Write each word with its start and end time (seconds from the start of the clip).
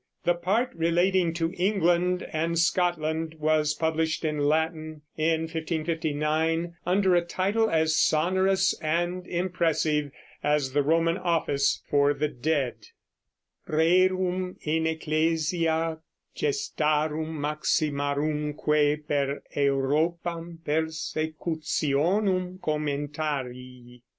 The 0.23 0.33
part 0.33 0.71
relating 0.73 1.31
to 1.35 1.53
England 1.57 2.23
and 2.33 2.57
Scotland 2.57 3.35
was 3.37 3.75
published, 3.75 4.25
in 4.25 4.39
Latin, 4.39 5.03
in 5.15 5.41
1559 5.41 6.75
under 6.87 7.13
a 7.15 7.23
title 7.23 7.69
as 7.69 7.95
sonorous 7.95 8.73
and 8.81 9.27
impressive 9.27 10.09
as 10.43 10.71
the 10.73 10.81
Roman 10.81 11.19
office 11.19 11.83
for 11.87 12.15
the 12.15 12.29
dead, 12.29 12.77
Rerum 13.67 14.57
in 14.63 14.87
Ecclesia 14.87 15.99
Gestarum 16.35 17.39
Maximarumque 17.39 19.05
per 19.07 19.43
Europam 19.55 20.57
Persecutionum 20.65 22.57
Commentarii. 22.59 24.01